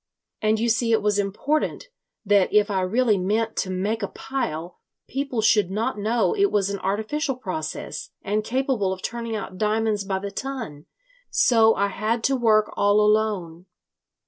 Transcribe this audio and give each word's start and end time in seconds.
And 0.41 0.59
you 0.59 0.67
see 0.67 0.91
it 0.91 1.03
was 1.03 1.19
important 1.19 1.89
that 2.25 2.51
if 2.51 2.71
I 2.71 2.81
really 2.81 3.19
meant 3.19 3.55
to 3.57 3.69
make 3.69 4.01
a 4.01 4.07
pile, 4.07 4.79
people 5.07 5.43
should 5.43 5.69
not 5.69 5.99
know 5.99 6.35
it 6.35 6.51
was 6.51 6.71
an 6.71 6.79
artificial 6.79 7.35
process 7.35 8.09
and 8.23 8.43
capable 8.43 8.91
of 8.93 9.03
turning 9.03 9.35
out 9.35 9.59
diamonds 9.59 10.03
by 10.03 10.17
the 10.17 10.31
ton. 10.31 10.87
So 11.29 11.75
I 11.75 11.89
had 11.89 12.23
to 12.23 12.35
work 12.35 12.73
all 12.75 12.99
alone. 12.99 13.67